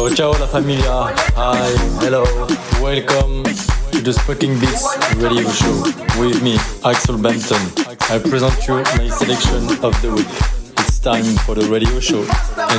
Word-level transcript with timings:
Ciao, 0.00 0.08
ciao 0.14 0.32
la 0.38 0.46
familia. 0.46 1.12
Hi, 1.36 1.76
hello, 2.00 2.24
welcome 2.80 3.42
to 3.92 4.00
the 4.00 4.14
Sparking 4.14 4.58
Beats 4.58 4.96
radio 5.16 5.46
show 5.50 5.76
with 6.18 6.40
me, 6.40 6.56
Axel 6.82 7.18
Bampton. 7.18 7.60
I 8.08 8.18
present 8.18 8.66
you 8.66 8.76
my 8.96 9.10
selection 9.10 9.68
of 9.84 9.92
the 10.00 10.10
week. 10.16 10.26
It's 10.78 11.00
time 11.00 11.36
for 11.44 11.54
the 11.54 11.68
radio 11.68 12.00
show. 12.00 12.24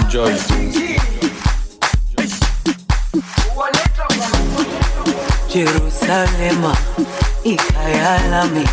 Enjoy. 0.02 0.34
Jerusalema 5.54 6.76
ikhaya 7.44 8.30
lami 8.32 8.68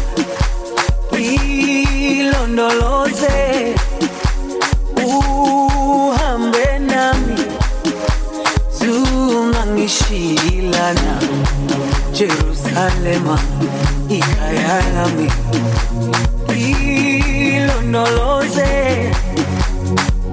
ilondoloze 2.09 3.75
zungangishilana 10.89 11.19
Jerusalema 12.13 13.39
ikhaya 14.09 14.83
lami 14.95 15.31
ilondoloze 17.49 18.69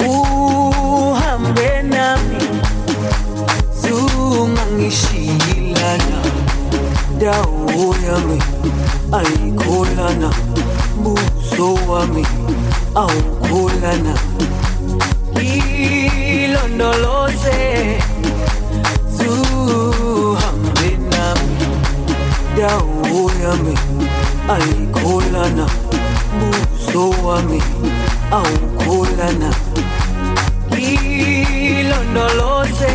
uhambe 0.07 1.81
nami 1.81 2.37
zungangishilana 3.81 6.19
dawo 7.19 7.95
yami 8.07 8.39
ayikholana 9.11 10.29
buso 11.03 11.73
wami 11.91 12.25
awukholana 12.95 14.15
ilondoloze 16.45 17.57
dawo 22.65 23.31
yami 23.43 23.75
ayikholana. 24.53 25.65
Buso 26.37 27.03
wami 27.25 27.59
awukholana. 28.37 29.49
Ilondoloze 31.79 32.93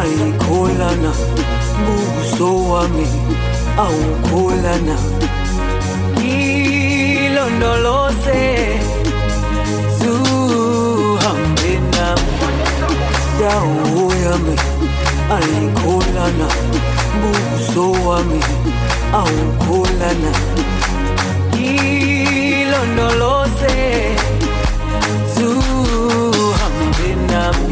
ayikholana 0.00 1.12
buso 1.84 2.48
wami 2.70 3.06
awukholana. 3.84 4.96
Ilondoloze 7.22 8.40
zuhambe 9.98 11.72
nami. 11.92 12.32
Dawo 13.40 14.04
yami 14.24 14.56
ayikholana 15.36 16.48
buso 17.22 17.84
wami 18.06 18.40
awukholana. 19.20 20.32
Ilondoloze 22.52 23.76
zuhambe 25.34 27.08
nami 27.30 27.71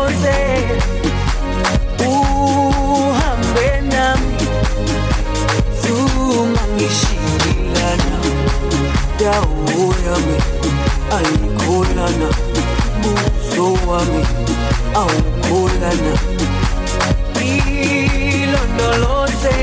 dawo 10.21 10.37
yami 10.37 10.37
ayikholana 11.17 12.29
buso 13.01 13.65
wami 13.87 14.23
awukholana 15.01 16.13
ilondoloze 18.41 19.57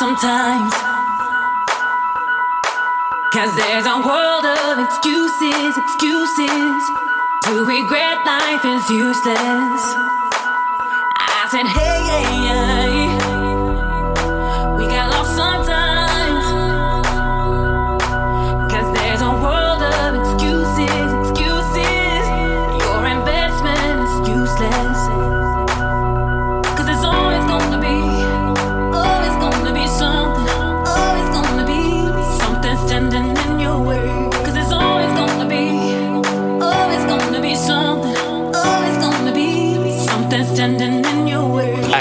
sometimes. 0.00 0.72
Cause 3.34 3.54
there's 3.54 3.84
a 3.84 3.98
world 4.00 4.46
of 4.46 4.78
excuses, 4.78 5.76
excuses. 5.76 6.82
To 7.44 7.64
regret 7.66 8.24
life 8.24 8.64
is 8.64 8.88
useless. 8.88 9.82
I 11.18 11.48
said, 11.50 11.66
hey, 11.66 12.00
hey, 12.08 13.14
hey. 13.14 13.19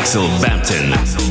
Axel 0.10 0.28
Bampton. 0.42 1.29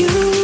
you. 0.00 0.43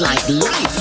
That 0.00 0.79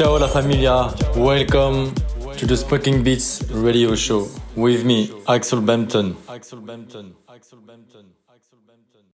Ciao, 0.00 0.18
la 0.18 0.28
familia. 0.28 0.88
Welcome 1.14 1.92
to 2.38 2.46
the 2.46 2.56
Smoking 2.56 3.02
Beats 3.04 3.42
radio 3.50 3.94
show 3.94 4.28
with 4.56 4.82
me. 4.82 5.10
Axel 5.28 5.60
Bampton. 5.60 6.16